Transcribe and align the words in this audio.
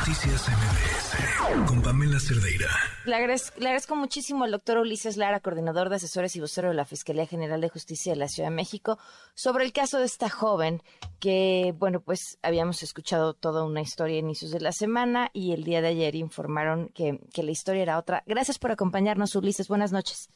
Noticias 0.00 0.48
MBS 0.48 1.68
con 1.68 1.82
Pamela 1.82 2.18
Cerdeira. 2.18 2.68
Le 3.04 3.16
agradezco, 3.16 3.96
muchísimo 3.96 4.44
al 4.44 4.50
doctor 4.50 4.78
Ulises 4.78 5.18
Lara, 5.18 5.40
coordinador 5.40 5.90
de 5.90 5.96
asesores 5.96 6.34
y 6.36 6.40
vocero 6.40 6.68
de 6.68 6.74
la 6.74 6.86
Fiscalía 6.86 7.26
General 7.26 7.60
de 7.60 7.68
Justicia 7.68 8.14
de 8.14 8.18
la 8.18 8.28
Ciudad 8.28 8.48
de 8.48 8.56
México, 8.56 8.96
sobre 9.34 9.66
el 9.66 9.74
caso 9.74 9.98
de 9.98 10.06
esta 10.06 10.30
joven 10.30 10.80
que, 11.20 11.74
bueno, 11.76 12.00
pues 12.00 12.38
habíamos 12.42 12.82
escuchado 12.82 13.34
toda 13.34 13.62
una 13.62 13.82
historia 13.82 14.16
a 14.16 14.20
inicios 14.20 14.52
de 14.52 14.60
la 14.60 14.72
semana 14.72 15.28
y 15.34 15.52
el 15.52 15.64
día 15.64 15.82
de 15.82 15.88
ayer 15.88 16.14
informaron 16.14 16.88
que, 16.94 17.20
que 17.34 17.42
la 17.42 17.50
historia 17.50 17.82
era 17.82 17.98
otra. 17.98 18.22
Gracias 18.24 18.58
por 18.58 18.70
acompañarnos, 18.70 19.36
Ulises. 19.36 19.68
Buenas 19.68 19.92
noches. 19.92 20.30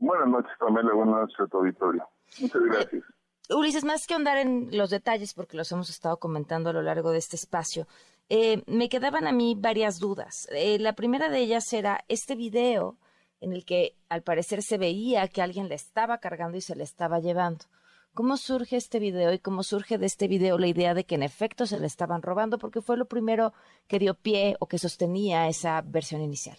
Buenas 0.00 0.26
noches, 0.26 0.52
Pamela. 0.58 0.92
Buenas 0.92 1.20
noches 1.20 1.38
a 1.38 1.46
tu 1.46 1.58
auditorio. 1.58 2.08
Muchas 2.40 2.62
gracias. 2.62 3.04
Ulises, 3.54 3.84
más 3.84 4.06
que 4.06 4.14
andar 4.14 4.38
en 4.38 4.68
los 4.76 4.90
detalles, 4.90 5.34
porque 5.34 5.56
los 5.56 5.70
hemos 5.72 5.90
estado 5.90 6.18
comentando 6.18 6.70
a 6.70 6.72
lo 6.72 6.82
largo 6.82 7.10
de 7.10 7.18
este 7.18 7.36
espacio, 7.36 7.86
eh, 8.28 8.62
me 8.66 8.88
quedaban 8.88 9.26
a 9.26 9.32
mí 9.32 9.56
varias 9.58 9.98
dudas. 9.98 10.48
Eh, 10.52 10.78
la 10.78 10.94
primera 10.94 11.28
de 11.28 11.38
ellas 11.38 11.72
era 11.72 12.04
este 12.08 12.34
video 12.34 12.96
en 13.40 13.52
el 13.52 13.64
que 13.64 13.96
al 14.08 14.22
parecer 14.22 14.62
se 14.62 14.78
veía 14.78 15.28
que 15.28 15.42
alguien 15.42 15.68
le 15.68 15.74
estaba 15.74 16.18
cargando 16.18 16.56
y 16.56 16.60
se 16.60 16.76
le 16.76 16.84
estaba 16.84 17.18
llevando. 17.20 17.64
¿Cómo 18.14 18.36
surge 18.36 18.76
este 18.76 18.98
video 18.98 19.32
y 19.32 19.38
cómo 19.38 19.62
surge 19.62 19.98
de 19.98 20.06
este 20.06 20.28
video 20.28 20.58
la 20.58 20.66
idea 20.66 20.94
de 20.94 21.04
que 21.04 21.14
en 21.14 21.22
efecto 21.22 21.66
se 21.66 21.80
le 21.80 21.86
estaban 21.86 22.22
robando? 22.22 22.58
Porque 22.58 22.82
fue 22.82 22.96
lo 22.96 23.06
primero 23.06 23.52
que 23.88 23.98
dio 23.98 24.14
pie 24.14 24.56
o 24.60 24.66
que 24.66 24.78
sostenía 24.78 25.48
esa 25.48 25.80
versión 25.82 26.20
inicial. 26.20 26.58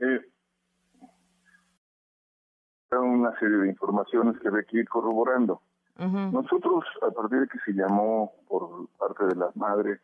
Eh, 0.00 0.20
una 2.96 3.38
serie 3.38 3.58
de 3.58 3.68
informaciones 3.68 4.38
que 4.40 4.48
hay 4.48 4.64
que 4.64 4.78
ir 4.78 4.88
corroborando. 4.88 5.60
Nosotros, 5.98 6.84
a 7.02 7.10
partir 7.10 7.40
de 7.40 7.48
que 7.48 7.58
se 7.58 7.72
llamó 7.72 8.32
por 8.46 8.88
parte 8.98 9.26
de 9.26 9.34
las 9.34 9.54
madres 9.56 10.00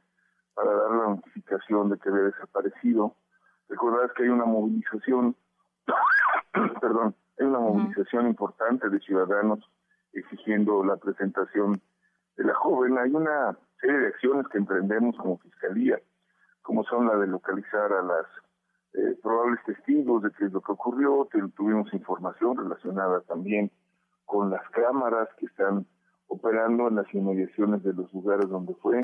para 0.55 0.73
dar 0.73 0.91
la 0.91 1.07
notificación 1.11 1.89
de 1.89 1.99
que 1.99 2.09
había 2.09 2.25
desaparecido, 2.25 3.15
recordarás 3.69 4.11
que 4.13 4.25
hay 4.25 4.29
una 4.29 4.45
movilización, 4.45 5.37
perdón, 6.81 7.15
hay 7.39 7.47
una 7.47 7.61
movilización 7.61 8.27
importante 8.27 8.89
de 8.89 8.99
ciudadanos 9.01 9.61
exigiendo 10.13 10.83
la 10.83 10.97
presentación 10.97 11.81
de 12.37 12.45
la 12.45 12.55
joven. 12.55 12.99
Hay 12.99 13.11
una 13.11 13.57
serie 13.81 13.99
de 13.99 14.09
acciones 14.09 14.49
que 14.49 14.59
emprendemos 14.59 15.17
como 15.17 15.39
fiscalía, 15.39 16.01
como 16.63 16.83
son 16.85 17.07
la 17.07 17.17
de 17.17 17.29
localizar 17.29 17.93
a 17.93 18.03
las 18.03 18.27
eh, 18.97 19.19
probables 19.21 19.59
testigos 19.65 20.23
de 20.23 20.31
qué 20.39 20.45
es 20.45 20.53
lo 20.53 20.61
que 20.61 20.71
ocurrió, 20.71 21.29
tuvimos 21.57 21.93
información 21.93 22.57
relacionada 22.57 23.23
también 23.23 23.73
con 24.25 24.51
las 24.51 24.63
cámaras 24.71 25.29
que 25.37 25.47
están 25.47 25.85
operando 26.29 26.87
en 26.87 26.95
las 26.95 27.13
inmediaciones 27.13 27.83
de 27.83 27.93
los 27.93 28.13
lugares 28.15 28.49
donde 28.49 28.73
fue. 28.75 29.01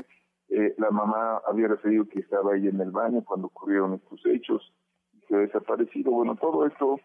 Eh, 0.47 0.75
la 0.77 0.91
mamá 0.91 1.41
había 1.45 1.67
referido 1.67 2.07
que 2.07 2.19
estaba 2.19 2.53
ahí 2.53 2.69
en 2.69 2.79
el 2.79 2.91
baño 2.91 3.21
cuando 3.25 3.47
ocurrieron 3.47 3.95
estos 3.95 4.25
hechos 4.27 4.73
y 5.11 5.19
se 5.27 5.35
ha 5.35 5.39
desaparecido. 5.39 6.11
Bueno, 6.11 6.37
todo 6.37 6.65
esto 6.65 6.97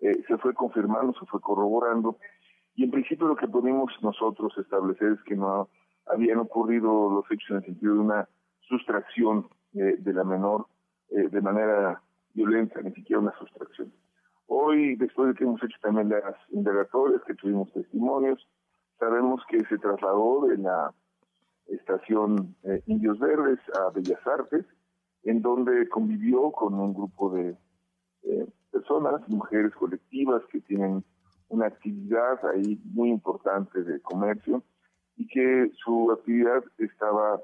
eh, 0.00 0.22
se 0.26 0.38
fue 0.38 0.54
confirmando, 0.54 1.12
se 1.20 1.26
fue 1.26 1.40
corroborando 1.42 2.16
y 2.74 2.84
en 2.84 2.92
principio 2.92 3.28
lo 3.28 3.36
que 3.36 3.46
pudimos 3.46 3.92
nosotros 4.00 4.56
establecer 4.56 5.12
es 5.12 5.22
que 5.24 5.36
no 5.36 5.68
habían 6.06 6.38
ocurrido 6.38 7.10
los 7.10 7.30
hechos 7.30 7.50
en 7.50 7.56
el 7.56 7.64
sentido 7.64 7.92
de 7.92 8.00
una 8.00 8.28
sustracción 8.60 9.48
de 9.72 10.12
la 10.12 10.24
menor 10.24 10.66
de 11.08 11.40
manera 11.40 12.02
violencia, 12.34 12.80
ni 12.82 12.92
siquiera 12.92 13.20
una 13.20 13.36
sustracción. 13.38 13.92
Hoy, 14.46 14.96
después 14.96 15.28
de 15.28 15.34
que 15.34 15.44
hemos 15.44 15.62
hecho 15.62 15.76
también 15.80 16.08
las 16.08 16.36
indagatorias, 16.50 17.22
que 17.26 17.34
tuvimos 17.34 17.72
testimonios, 17.72 18.46
sabemos 18.98 19.42
que 19.48 19.60
se 19.64 19.78
trasladó 19.78 20.46
de 20.46 20.58
la 20.58 20.92
estación 21.68 22.54
eh, 22.64 22.82
Indios 22.86 23.18
Verdes 23.18 23.60
a 23.74 23.90
Bellas 23.90 24.26
Artes, 24.26 24.66
en 25.24 25.40
donde 25.40 25.88
convivió 25.88 26.50
con 26.50 26.74
un 26.74 26.92
grupo 26.92 27.30
de 27.30 27.56
eh, 28.24 28.46
personas, 28.70 29.26
mujeres 29.28 29.72
colectivas 29.74 30.42
que 30.50 30.60
tienen 30.60 31.04
una 31.48 31.66
actividad 31.66 32.44
ahí 32.46 32.80
muy 32.84 33.10
importante 33.10 33.82
de 33.82 34.00
comercio 34.00 34.62
y 35.16 35.26
que 35.28 35.70
su 35.84 36.10
actividad 36.10 36.64
estaba 36.78 37.40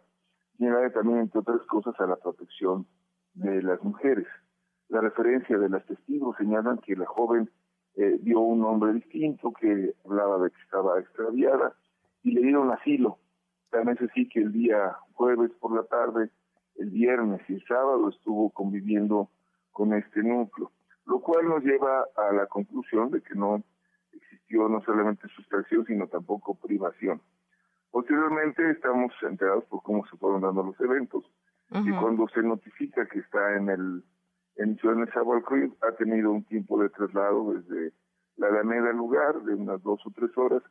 llegada 0.58 0.90
también, 0.90 1.20
entre 1.20 1.40
otras 1.40 1.60
cosas, 1.66 1.94
a 2.00 2.06
la 2.06 2.16
protección 2.16 2.86
de 3.34 3.62
las 3.62 3.82
mujeres. 3.82 4.26
La 4.88 5.00
referencia 5.00 5.58
de 5.58 5.68
los 5.68 5.84
testigos 5.84 6.36
señalan 6.36 6.78
que 6.78 6.96
la 6.96 7.06
joven 7.06 7.50
eh, 7.96 8.18
vio 8.22 8.40
un 8.40 8.64
hombre 8.64 8.92
distinto 8.94 9.52
que 9.52 9.94
hablaba 10.04 10.38
de 10.38 10.50
que 10.50 10.60
estaba 10.62 10.98
extraviada 10.98 11.74
y 12.22 12.32
le 12.32 12.42
dieron 12.42 12.70
asilo. 12.70 13.18
También 13.70 13.96
es 13.96 14.10
así 14.10 14.28
que 14.28 14.40
el 14.40 14.52
día 14.52 14.96
jueves 15.12 15.50
por 15.60 15.74
la 15.74 15.82
tarde, 15.84 16.30
el 16.76 16.90
viernes 16.90 17.40
y 17.48 17.54
el 17.54 17.64
sábado 17.66 18.08
estuvo 18.08 18.50
conviviendo 18.50 19.28
con 19.72 19.92
este 19.92 20.22
núcleo, 20.22 20.72
lo 21.06 21.20
cual 21.20 21.48
nos 21.48 21.62
lleva 21.62 22.06
a 22.16 22.32
la 22.32 22.46
conclusión 22.46 23.10
de 23.10 23.20
que 23.20 23.34
no 23.34 23.62
existió 24.12 24.68
no 24.68 24.80
solamente 24.82 25.28
sustracción, 25.28 25.84
sino 25.84 26.06
tampoco 26.06 26.54
privación. 26.54 27.20
Posteriormente 27.90 28.70
estamos 28.70 29.12
enterados 29.22 29.64
por 29.64 29.82
cómo 29.82 30.06
se 30.06 30.16
fueron 30.16 30.42
dando 30.42 30.62
los 30.62 30.80
eventos 30.80 31.24
y 31.70 31.90
cuando 31.92 32.26
se 32.28 32.42
notifica 32.42 33.06
que 33.06 33.18
está 33.18 33.56
en 33.56 33.68
el 33.68 34.04
en 34.58 34.76
Ciudad 34.76 34.96
Nezahualcóyotl 34.96 35.76
ha 35.86 35.92
tenido 35.92 36.32
un 36.32 36.44
tiempo 36.44 36.82
de 36.82 36.90
traslado 36.90 37.54
desde 37.54 37.92
la 38.36 38.48
Alameda 38.48 38.90
al 38.90 38.96
lugar 38.96 39.42
de 39.42 39.54
unas 39.54 39.82
dos 39.82 40.00
o 40.04 40.10
tres 40.10 40.36
horas 40.36 40.62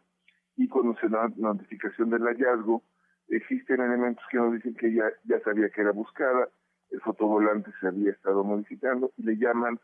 y 0.58 0.68
cuando 0.68 0.98
se 1.00 1.08
da 1.08 1.30
notificación 1.38 2.09
del 2.09 2.24
hallazgo 2.24 2.84
existen 3.30 3.81
elementos 3.81 4.24
que 4.30 4.38
nos 4.38 4.53
dicen 4.53 4.76
que 4.76 4.94
ya, 4.94 5.06
ya 5.24 5.40
sabía 5.42 5.70
que 5.70 5.81
era 5.81 5.92
buscada, 5.92 6.50
el 6.92 7.02
fotovolante 7.02 7.72
se 7.80 7.88
había 7.88 8.12
estado 8.12 8.44
modificando 8.44 9.12
y 9.18 9.24
le 9.24 9.38
llaman 9.38 9.80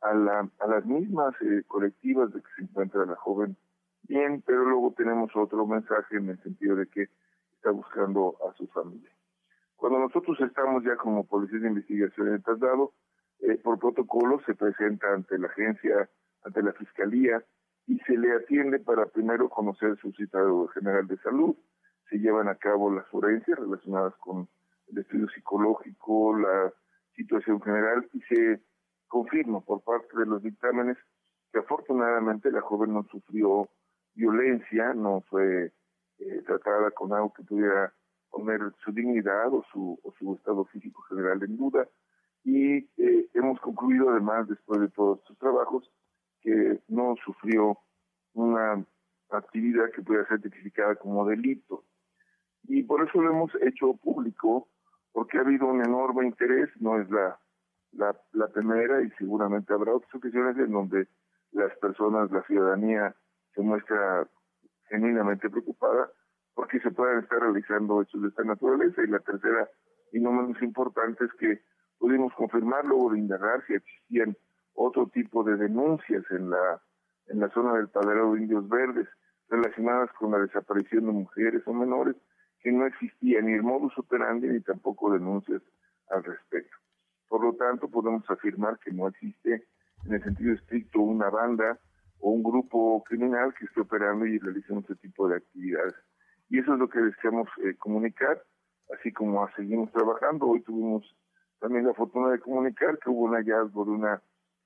a, 0.00 0.14
la, 0.14 0.48
a 0.58 0.66
las 0.66 0.84
mismas 0.86 1.34
eh, 1.42 1.62
colectivas 1.66 2.32
de 2.32 2.40
que 2.40 2.48
se 2.56 2.62
encuentra 2.62 3.04
la 3.04 3.16
joven 3.16 3.56
bien, 4.08 4.42
pero 4.46 4.64
luego 4.64 4.94
tenemos 4.96 5.30
otro 5.36 5.66
mensaje 5.66 6.16
en 6.16 6.30
el 6.30 6.42
sentido 6.42 6.76
de 6.76 6.86
que 6.86 7.08
está 7.54 7.70
buscando 7.70 8.36
a 8.48 8.54
su 8.56 8.66
familia. 8.68 9.10
Cuando 9.76 9.98
nosotros 9.98 10.38
estamos 10.40 10.84
ya 10.84 10.96
como 10.96 11.24
policía 11.24 11.60
de 11.60 11.68
investigación 11.68 12.28
en 12.28 12.34
el 12.34 12.42
traslado, 12.42 12.92
eh, 13.42 13.56
por 13.56 13.78
protocolo 13.80 14.40
se 14.46 14.54
presenta 14.54 15.12
ante 15.12 15.36
la 15.36 15.48
agencia, 15.48 16.08
ante 16.44 16.62
la 16.62 16.72
fiscalía 16.74 17.44
y 17.88 17.98
se 18.00 18.16
le 18.16 18.32
atiende 18.32 18.78
para 18.78 19.06
primero 19.06 19.48
conocer 19.48 19.98
su 19.98 20.12
citado 20.12 20.68
general 20.68 21.08
de 21.08 21.18
salud. 21.18 21.56
Se 22.08 22.18
llevan 22.18 22.46
a 22.46 22.54
cabo 22.54 22.92
las 22.94 23.06
forencias 23.08 23.58
relacionadas 23.58 24.14
con 24.18 24.48
el 24.92 24.98
estudio 24.98 25.28
psicológico, 25.30 26.38
la 26.38 26.72
situación 27.16 27.60
general 27.60 28.08
y 28.12 28.20
se 28.22 28.60
confirma 29.08 29.60
por 29.60 29.82
parte 29.82 30.16
de 30.16 30.26
los 30.26 30.40
dictámenes 30.40 30.96
que 31.52 31.58
afortunadamente 31.58 32.52
la 32.52 32.60
joven 32.60 32.94
no 32.94 33.02
sufrió 33.10 33.68
violencia, 34.14 34.94
no 34.94 35.22
fue 35.28 35.72
eh, 36.18 36.42
tratada 36.46 36.92
con 36.92 37.12
algo 37.12 37.32
que 37.32 37.42
pudiera 37.42 37.92
poner 38.30 38.60
su 38.84 38.92
dignidad 38.92 39.52
o 39.52 39.64
su, 39.72 39.98
o 40.04 40.12
su 40.12 40.34
estado 40.34 40.64
físico 40.66 41.02
general 41.02 41.42
en 41.42 41.56
duda 41.56 41.88
y 42.44 42.76
eh, 42.96 43.28
hemos 43.34 43.60
concluido 43.60 44.10
además 44.10 44.48
después 44.48 44.80
de 44.80 44.88
todos 44.88 45.20
estos 45.20 45.38
trabajos 45.38 45.90
que 46.40 46.80
no 46.88 47.14
sufrió 47.24 47.78
una 48.34 48.84
actividad 49.30 49.90
que 49.94 50.02
pueda 50.02 50.26
ser 50.26 50.40
tipificada 50.40 50.96
como 50.96 51.26
delito. 51.26 51.84
Y 52.64 52.82
por 52.82 53.06
eso 53.06 53.20
lo 53.20 53.30
hemos 53.30 53.50
hecho 53.62 53.94
público, 53.94 54.68
porque 55.12 55.38
ha 55.38 55.42
habido 55.42 55.66
un 55.66 55.84
enorme 55.84 56.26
interés, 56.26 56.68
no 56.80 57.00
es 57.00 57.08
la, 57.10 57.38
la, 57.92 58.16
la 58.32 58.48
primera 58.48 59.02
y 59.02 59.10
seguramente 59.12 59.72
habrá 59.72 59.94
otras 59.94 60.14
ocasiones 60.14 60.56
en 60.58 60.72
donde 60.72 61.08
las 61.52 61.76
personas, 61.78 62.30
la 62.30 62.42
ciudadanía 62.44 63.14
se 63.54 63.62
muestra 63.62 64.26
genuinamente 64.88 65.50
preocupada 65.50 66.10
porque 66.54 66.80
se 66.80 66.90
puedan 66.90 67.22
estar 67.22 67.40
realizando 67.40 68.02
hechos 68.02 68.22
de 68.22 68.28
esta 68.28 68.44
naturaleza. 68.44 69.02
Y 69.02 69.06
la 69.06 69.20
tercera, 69.20 69.68
y 70.12 70.20
no 70.20 70.32
menos 70.32 70.60
importante, 70.62 71.24
es 71.24 71.32
que 71.34 71.62
pudimos 72.02 72.34
confirmar 72.34 72.84
luego 72.84 73.12
de 73.12 73.20
indagar 73.20 73.64
si 73.64 73.74
existían 73.74 74.36
otro 74.74 75.06
tipo 75.06 75.44
de 75.44 75.56
denuncias 75.56 76.24
en 76.32 76.50
la 76.50 76.82
en 77.28 77.38
la 77.38 77.48
zona 77.50 77.74
del 77.74 77.90
Padrero 77.90 78.32
de 78.32 78.40
Indios 78.40 78.68
Verdes 78.68 79.06
relacionadas 79.48 80.10
con 80.14 80.32
la 80.32 80.40
desaparición 80.40 81.06
de 81.06 81.12
mujeres 81.12 81.62
o 81.64 81.72
menores 81.72 82.16
que 82.58 82.72
no 82.72 82.86
existía 82.86 83.40
ni 83.40 83.52
el 83.52 83.62
modus 83.62 83.96
operandi 83.96 84.48
ni 84.48 84.60
tampoco 84.62 85.12
denuncias 85.12 85.62
al 86.10 86.24
respecto. 86.24 86.76
Por 87.28 87.44
lo 87.44 87.54
tanto, 87.54 87.88
podemos 87.88 88.28
afirmar 88.28 88.80
que 88.80 88.90
no 88.90 89.06
existe 89.06 89.64
en 90.04 90.12
el 90.12 90.24
sentido 90.24 90.54
estricto 90.54 90.98
una 90.98 91.30
banda 91.30 91.78
o 92.18 92.30
un 92.30 92.42
grupo 92.42 93.04
criminal 93.04 93.54
que 93.54 93.66
esté 93.66 93.80
operando 93.80 94.26
y 94.26 94.40
realizando 94.40 94.80
este 94.80 94.96
tipo 94.96 95.28
de 95.28 95.36
actividades. 95.36 95.94
Y 96.50 96.58
eso 96.58 96.72
es 96.72 96.80
lo 96.80 96.88
que 96.88 96.98
deseamos 96.98 97.48
eh, 97.64 97.76
comunicar, 97.76 98.42
así 98.92 99.12
como 99.12 99.48
seguimos 99.54 99.92
trabajando. 99.92 100.46
Hoy 100.48 100.62
tuvimos 100.62 101.04
también 101.62 101.86
la 101.86 101.94
fortuna 101.94 102.30
de 102.30 102.40
comunicar 102.40 102.98
que 102.98 103.08
hubo 103.08 103.26
un 103.26 103.34
hallazgo 103.34 103.84
de 103.84 103.90
una, 103.92 104.20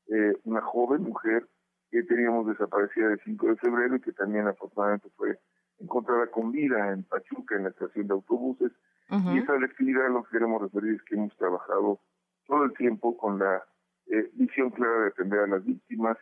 eh, 0.09 0.33
una 0.45 0.63
joven 0.63 1.03
mujer 1.03 1.47
que 1.91 2.03
teníamos 2.05 2.47
desaparecida 2.47 3.13
el 3.13 3.21
5 3.23 3.49
de 3.49 3.57
febrero 3.57 3.97
y 3.97 4.01
que 4.01 4.13
también 4.13 4.49
afortunadamente 4.49 5.11
fue 5.15 5.39
encontrada 5.79 6.27
con 6.29 6.53
vida 6.53 6.93
en 6.93 7.05
Pachuca, 7.05 7.55
en 7.55 7.65
la 7.65 7.69
estación 7.69 8.07
de 8.07 8.15
autobuses. 8.15 8.73
Y 9.09 9.39
esa 9.39 9.53
actividad 9.53 10.09
lo 10.11 10.25
que 10.25 10.31
queremos 10.33 10.63
referir 10.63 10.95
es 10.95 11.03
que 11.03 11.15
hemos 11.15 11.37
trabajado 11.37 12.01
todo 12.47 12.65
el 12.65 12.73
tiempo 12.73 13.17
con 13.17 13.39
la 13.39 13.63
eh, 14.07 14.31
visión 14.33 14.71
clara 14.71 15.03
de 15.03 15.09
atender 15.09 15.41
a 15.41 15.47
las 15.47 15.65
víctimas, 15.65 16.17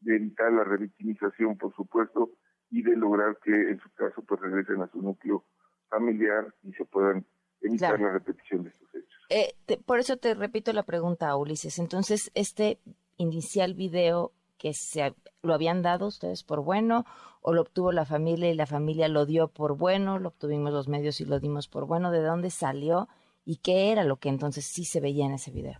de 0.00 0.16
evitar 0.16 0.50
la 0.52 0.64
revictimización, 0.64 1.56
por 1.58 1.72
supuesto, 1.76 2.30
y 2.70 2.82
de 2.82 2.96
lograr 2.96 3.36
que 3.44 3.52
en 3.52 3.78
su 3.78 3.92
caso 3.92 4.22
pues 4.22 4.40
regresen 4.40 4.80
a 4.80 4.88
su 4.88 5.00
núcleo 5.00 5.44
familiar 5.90 6.52
y 6.62 6.72
se 6.72 6.84
puedan 6.86 7.24
evitar 7.64 8.00
la 8.00 8.12
repetición 8.12 8.64
de 8.64 8.70
estos 8.70 8.94
hechos. 8.94 9.26
Eh, 9.30 9.54
por 9.84 9.98
eso 9.98 10.16
te 10.16 10.34
repito 10.34 10.72
la 10.72 10.82
pregunta, 10.82 11.34
Ulises. 11.36 11.78
Entonces, 11.78 12.30
este 12.34 12.78
inicial 13.16 13.74
video 13.74 14.32
que 14.58 14.72
se 14.72 15.14
lo 15.42 15.54
habían 15.54 15.82
dado 15.82 16.06
ustedes 16.06 16.42
por 16.42 16.62
bueno 16.62 17.04
o 17.42 17.52
lo 17.52 17.62
obtuvo 17.62 17.92
la 17.92 18.06
familia 18.06 18.50
y 18.50 18.54
la 18.54 18.66
familia 18.66 19.08
lo 19.08 19.26
dio 19.26 19.48
por 19.48 19.76
bueno, 19.76 20.18
lo 20.18 20.28
obtuvimos 20.28 20.72
los 20.72 20.88
medios 20.88 21.20
y 21.20 21.26
lo 21.26 21.38
dimos 21.40 21.68
por 21.68 21.86
bueno, 21.86 22.10
¿de 22.10 22.22
dónde 22.22 22.50
salió 22.50 23.08
y 23.44 23.58
qué 23.58 23.92
era 23.92 24.04
lo 24.04 24.16
que 24.16 24.30
entonces 24.30 24.64
sí 24.64 24.84
se 24.84 25.00
veía 25.00 25.26
en 25.26 25.34
ese 25.34 25.50
video? 25.50 25.78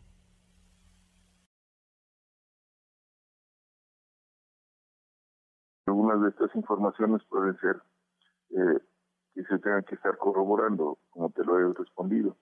Algunas 5.86 6.20
de 6.22 6.28
estas 6.28 6.54
informaciones 6.54 7.22
pueden 7.30 7.56
ser 7.58 7.82
eh, 8.50 8.80
que 9.34 9.42
se 9.44 9.58
tengan 9.58 9.82
que 9.82 9.96
estar 9.96 10.16
corroborando, 10.16 10.98
como 11.10 11.30
te 11.30 11.44
lo 11.44 11.58
he 11.58 11.74
respondido. 11.74 12.36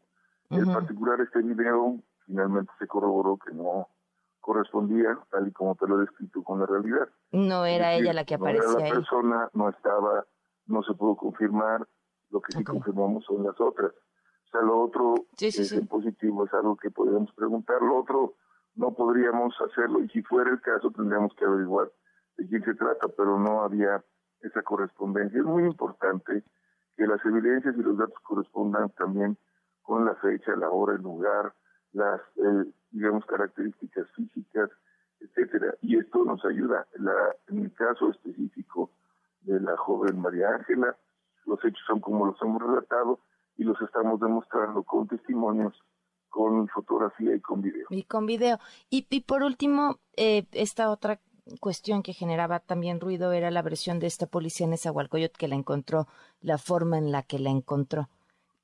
En 0.51 0.71
particular, 0.71 1.19
este 1.21 1.41
video 1.41 1.99
finalmente 2.27 2.71
se 2.79 2.87
corroboró 2.87 3.39
que 3.39 3.55
no 3.55 3.89
correspondía, 4.41 5.19
tal 5.31 5.49
y 5.49 5.53
como 5.53 5.75
te 5.77 5.87
lo 5.87 5.97
he 5.97 6.01
descrito, 6.01 6.43
con 6.43 6.61
la 6.61 6.67
realidad. 6.67 7.09
No 7.31 7.65
era 7.65 7.95
ella 7.95 8.13
la 8.13 8.25
que 8.25 8.35
aparecía. 8.35 8.69
No 8.71 8.79
era 8.79 8.89
la 8.89 8.95
persona, 8.95 9.51
no 9.55 9.71
estaba, 9.71 10.27
no 10.67 10.83
se 10.83 10.93
pudo 10.95 11.17
confirmar, 11.17 11.89
lo 12.31 12.41
que 12.43 12.53
sí 12.53 12.63
confirmamos 12.65 13.25
son 13.25 13.45
las 13.45 13.59
otras. 13.61 13.93
O 13.93 14.51
sea, 14.51 14.61
lo 14.61 14.83
otro 14.83 15.15
es 15.39 15.73
en 15.73 15.87
positivo, 15.87 16.45
es 16.45 16.53
algo 16.53 16.77
que 16.77 16.91
podríamos 16.91 17.33
preguntar, 17.33 17.81
lo 17.81 18.01
otro 18.01 18.35
no 18.75 18.93
podríamos 18.93 19.55
hacerlo 19.61 20.03
y 20.03 20.09
si 20.11 20.23
fuera 20.23 20.51
el 20.51 20.61
caso 20.61 20.91
tendríamos 20.91 21.35
que 21.35 21.45
averiguar 21.45 21.91
de 22.37 22.49
quién 22.49 22.65
se 22.65 22.75
trata, 22.75 23.09
pero 23.17 23.39
no 23.39 23.63
había 23.63 24.03
esa 24.41 24.63
correspondencia. 24.63 25.39
Es 25.39 25.47
muy 25.47 25.65
importante 25.65 26.43
que 27.03 27.09
las 27.09 27.25
evidencias 27.27 27.75
y 27.77 27.83
los 27.83 27.99
datos 27.99 28.17
correspondan 28.23 28.89
también 28.91 29.37
con 29.83 30.05
la 30.05 30.15
fecha, 30.15 30.55
la 30.55 30.71
hora, 30.71 30.95
el 30.95 31.03
lugar, 31.03 31.53
las, 31.93 32.21
eh, 32.37 32.71
digamos, 32.93 33.27
características 33.27 34.07
físicas, 34.15 34.71
etcétera. 35.19 35.75
Y 35.81 35.99
esto 35.99 36.25
nos 36.25 36.45
ayuda. 36.45 36.87
La, 37.01 37.13
en 37.49 37.65
el 37.65 37.73
caso 37.73 38.09
específico 38.09 38.93
de 39.41 39.59
la 39.59 39.77
joven 39.77 40.21
María 40.21 40.51
Ángela, 40.51 40.97
los 41.45 41.59
hechos 41.65 41.83
son 41.89 41.99
como 41.99 42.25
los 42.25 42.41
hemos 42.41 42.63
relatado 42.63 43.19
y 43.57 43.65
los 43.65 43.83
estamos 43.83 44.21
demostrando 44.21 44.85
con 44.85 45.09
testimonios, 45.09 45.75
con 46.29 46.69
fotografía 46.69 47.35
y 47.35 47.41
con 47.41 47.63
video. 47.63 47.89
Y 47.91 48.05
con 48.05 48.27
video. 48.27 48.61
Y, 48.91 49.09
y 49.11 49.23
por 49.23 49.43
último, 49.43 49.99
eh, 50.17 50.47
esta 50.53 50.89
otra 50.89 51.19
cuestión 51.61 52.03
que 52.03 52.13
generaba 52.13 52.61
también 52.61 53.01
ruido 53.01 53.33
era 53.33 53.51
la 53.51 53.63
versión 53.63 53.99
de 53.99 54.07
esta 54.07 54.27
policía 54.27 54.67
en 54.67 54.73
Esahualcoyot 54.73 55.37
que 55.37 55.49
la 55.49 55.55
encontró, 55.55 56.07
la 56.41 56.59
forma 56.59 56.99
en 56.99 57.13
la 57.13 57.23
que 57.23 57.39
la 57.39 57.51
encontró, 57.51 58.09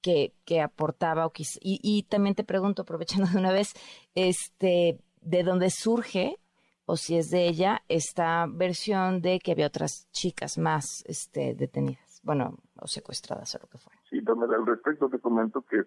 que, 0.01 0.33
que 0.45 0.61
aportaba. 0.61 1.27
O 1.27 1.33
y, 1.37 1.81
y 1.83 2.03
también 2.05 2.35
te 2.35 2.45
pregunto, 2.45 2.83
aprovechando 2.83 3.31
de 3.31 3.39
una 3.39 3.53
vez, 3.53 3.75
este, 4.15 4.99
de 5.21 5.43
dónde 5.43 5.71
surge 5.71 6.39
o 6.87 6.97
si 6.97 7.19
es 7.19 7.31
de 7.31 7.47
ella 7.47 7.83
esta 7.89 8.47
versión 8.49 9.21
de 9.21 9.41
que 9.41 9.53
había 9.53 9.67
otras 9.67 10.09
chicas 10.11 10.57
más 10.57 11.05
este, 11.07 11.55
detenidas, 11.55 12.21
bueno, 12.23 12.57
o 12.81 12.87
secuestradas 12.87 13.55
o 13.55 13.59
lo 13.59 13.67
que 13.67 13.77
fue. 13.77 13.93
Sí, 14.09 14.25
también 14.25 14.55
al 14.55 14.65
respecto 14.65 15.11
te 15.11 15.19
comento 15.19 15.63
que 15.63 15.83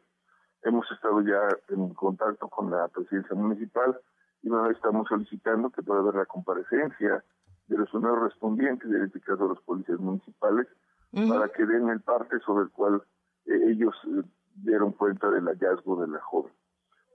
hemos 0.62 0.86
estado 0.92 1.22
ya 1.22 1.42
en 1.70 1.94
contacto 1.96 2.48
con 2.50 2.70
la 2.70 2.88
presidencia 2.90 3.36
municipal 3.36 4.00
y 4.44 4.50
ahora 4.50 4.72
estamos 4.72 5.08
solicitando 5.08 5.70
que 5.70 5.84
pueda 5.84 6.00
haber 6.00 6.16
la 6.16 6.26
comparecencia 6.26 7.24
de 7.68 7.78
los 7.78 7.94
nuevos 7.94 8.24
respondientes, 8.24 8.90
en 8.90 9.04
este 9.04 9.22
caso 9.22 9.48
los 9.48 9.62
policías 9.62 10.00
municipales, 10.00 10.68
para 11.12 11.50
que 11.50 11.66
den 11.66 11.90
el 11.90 12.02
parte 12.02 12.40
sobre 12.40 12.66
el 12.66 12.72
cual 12.72 13.04
eh, 13.46 13.60
ellos 13.68 13.94
eh, 14.06 14.24
dieron 14.56 14.94
cuenta 14.94 15.30
del 15.30 15.46
hallazgo 15.46 16.02
de 16.02 16.08
la 16.08 16.20
joven. 16.22 16.52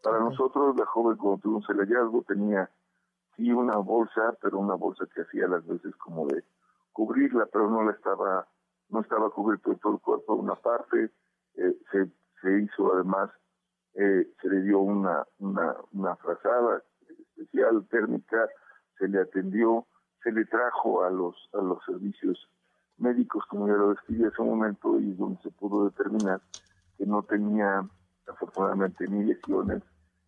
Para 0.02 0.20
nosotros, 0.20 0.76
la 0.76 0.86
joven 0.86 1.16
cuando 1.16 1.40
tuvimos 1.40 1.68
el 1.70 1.78
hallazgo 1.78 2.22
tenía 2.22 2.70
sí 3.36 3.50
una 3.50 3.76
bolsa, 3.78 4.36
pero 4.40 4.58
una 4.58 4.74
bolsa 4.74 5.06
que 5.14 5.22
hacía 5.22 5.48
las 5.48 5.66
veces 5.66 5.94
como 5.96 6.26
de 6.26 6.44
cubrirla, 6.92 7.46
pero 7.46 7.70
no 7.70 7.82
la 7.84 7.92
estaba, 7.92 8.46
no 8.90 9.00
estaba 9.00 9.30
cubierto 9.30 9.74
todo 9.76 9.94
el 9.94 10.00
cuerpo, 10.00 10.34
una 10.34 10.54
parte, 10.54 11.10
eh, 11.54 11.76
se, 11.90 12.10
se 12.40 12.60
hizo 12.60 12.94
además, 12.94 13.30
se 13.94 14.48
le 14.50 14.60
dio 14.60 14.80
una, 14.80 15.24
una 15.38 16.16
frazada 16.16 16.82
especial 17.36 17.86
térmica, 17.88 18.48
se 18.98 19.08
le 19.08 19.20
atendió, 19.36 19.86
se 20.22 20.32
le 20.32 20.44
trajo 20.46 21.04
a 21.04 21.10
los, 21.10 21.34
a 21.52 21.58
los 21.58 21.84
servicios 21.84 22.48
médicos, 22.98 23.44
como 23.48 23.68
ya 23.68 23.74
lo 23.74 23.90
describí 23.90 24.24
hace 24.24 24.42
un 24.42 24.50
momento, 24.50 24.98
y 24.98 25.12
donde 25.12 25.40
se 25.42 25.50
pudo 25.50 25.84
determinar 25.84 26.40
que 26.96 27.06
no 27.06 27.22
tenía 27.22 27.86
afortunadamente 28.26 29.06
ni 29.08 29.24
lesiones, 29.24 29.82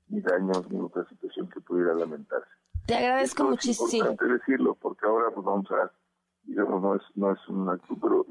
ni 0.09 0.21
daños, 0.21 0.71
ni 0.71 0.81
otra 0.81 1.05
situación 1.09 1.49
que 1.49 1.61
pudiera 1.61 1.95
lamentarse. 1.95 2.49
Te 2.87 2.97
agradezco 2.97 3.45
muchísimo. 3.45 3.89
Es 3.89 3.95
importante 3.95 4.33
decirlo, 4.35 4.75
porque 4.75 5.07
ahora 5.07 5.31
pues 5.35 5.45
vamos 5.45 5.71
a, 5.71 5.91
digamos, 6.45 6.83
no 6.83 6.95
es, 6.95 7.03
no 7.15 7.33
es 7.33 7.49
un 7.49 7.69
acto, 7.69 7.97
pero 8.01 8.27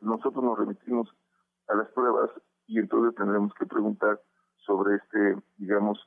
nosotros 0.00 0.42
nos 0.42 0.58
remitimos 0.58 1.08
a 1.68 1.74
las 1.74 1.88
pruebas 1.88 2.30
y 2.66 2.78
entonces 2.78 3.14
tendremos 3.16 3.52
que 3.54 3.66
preguntar 3.66 4.20
sobre 4.56 4.96
este, 4.96 5.36
digamos, 5.56 5.98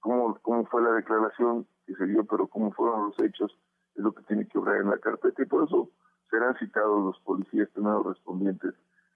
cómo, 0.00 0.38
cómo 0.42 0.64
fue 0.66 0.82
la 0.82 0.92
declaración 0.92 1.66
que 1.88 1.94
se 1.94 2.06
dio, 2.06 2.24
pero 2.24 2.46
cómo 2.46 2.70
fueron 2.72 3.06
los 3.06 3.18
hechos, 3.20 3.50
es 3.94 4.02
lo 4.04 4.12
que 4.12 4.22
tiene 4.24 4.46
que 4.46 4.58
obrar 4.58 4.76
en 4.76 4.90
la 4.90 4.98
carpeta 4.98 5.42
y 5.42 5.46
por 5.46 5.64
eso 5.64 5.90
serán 6.30 6.54
citados 6.58 7.02
los 7.02 7.18
policías 7.20 7.68
primeros 7.70 8.04
respondientes 8.04 8.74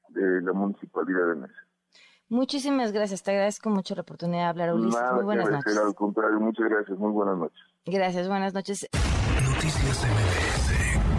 de 0.08 0.40
la 0.40 0.52
municipalidad 0.52 1.28
de 1.28 1.34
Mesa. 1.34 1.66
Muchísimas 2.28 2.92
gracias, 2.92 3.22
te 3.22 3.32
agradezco 3.32 3.68
mucho 3.68 3.94
la 3.94 4.00
oportunidad 4.00 4.44
de 4.44 4.48
hablar, 4.48 4.74
Ulises. 4.74 5.02
muy 5.12 5.24
buenas 5.24 5.50
noches. 5.50 5.76
Al 5.76 5.94
contrario, 5.94 6.40
muchas 6.40 6.66
gracias, 6.70 6.98
muy 6.98 7.12
buenas 7.12 7.36
noches. 7.36 7.60
Gracias, 7.84 8.26
buenas 8.26 8.54
noches. 8.54 8.88
Noticias 9.44 10.02
MBS 10.02 11.11